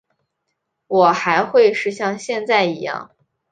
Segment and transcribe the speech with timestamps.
[0.87, 3.11] 我还会是像现在一样